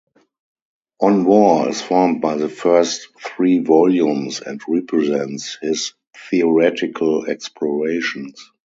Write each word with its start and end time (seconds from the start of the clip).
"On 0.99 1.25
War" 1.25 1.69
is 1.69 1.79
formed 1.79 2.21
by 2.23 2.33
the 2.35 2.49
first 2.49 3.09
three 3.23 3.59
volumes 3.59 4.39
and 4.41 4.59
represents 4.67 5.59
his 5.61 5.93
theoretical 6.31 7.27
explorations. 7.29 8.49